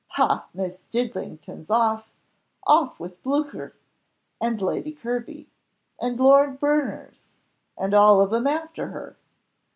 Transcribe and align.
"Ha! 0.13 0.47
Miss 0.51 0.85
Didlington's 0.91 1.69
off; 1.69 2.11
off 2.65 2.99
with 2.99 3.21
Blucher, 3.21 3.75
and 4.41 4.59
Lady 4.59 4.93
Kirby, 4.93 5.47
and 6.01 6.19
Lord 6.19 6.59
Berners, 6.59 7.29
and 7.77 7.93
all 7.93 8.19
of 8.19 8.33
'em 8.33 8.47
after 8.47 8.87
her." 8.87 9.15